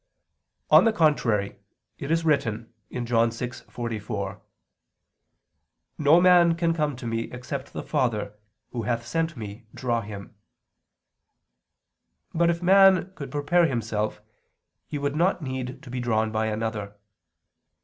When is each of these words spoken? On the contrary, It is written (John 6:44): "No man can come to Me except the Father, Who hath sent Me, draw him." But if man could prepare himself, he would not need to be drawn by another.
On 0.71 0.83
the 0.85 0.91
contrary, 0.91 1.57
It 1.99 2.09
is 2.09 2.25
written 2.25 2.73
(John 2.91 3.29
6:44): 3.29 4.41
"No 5.99 6.19
man 6.19 6.55
can 6.55 6.73
come 6.73 6.95
to 6.95 7.05
Me 7.05 7.31
except 7.31 7.71
the 7.71 7.83
Father, 7.83 8.33
Who 8.71 8.81
hath 8.81 9.05
sent 9.05 9.37
Me, 9.37 9.67
draw 9.75 10.01
him." 10.01 10.33
But 12.33 12.49
if 12.49 12.63
man 12.63 13.11
could 13.13 13.29
prepare 13.29 13.67
himself, 13.67 14.23
he 14.87 14.97
would 14.97 15.15
not 15.15 15.43
need 15.43 15.83
to 15.83 15.91
be 15.91 15.99
drawn 15.99 16.31
by 16.31 16.47
another. 16.47 16.95